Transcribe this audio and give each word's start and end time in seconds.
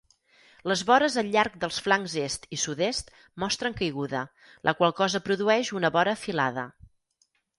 Les 0.69 0.81
vores 0.85 1.17
al 1.21 1.27
llarg 1.35 1.57
dels 1.63 1.75
flancs 1.87 2.15
est 2.21 2.47
i 2.57 2.59
sud-est 2.61 3.11
mostren 3.45 3.77
caiguda, 3.81 4.23
la 4.69 4.75
qual 4.79 4.97
cosa 5.01 5.23
produeix 5.29 5.73
una 5.81 5.95
vora 5.99 6.17
afilada. 6.21 6.65